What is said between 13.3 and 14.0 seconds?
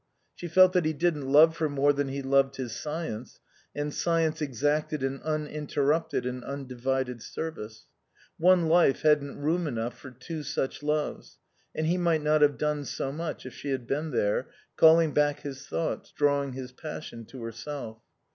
if she had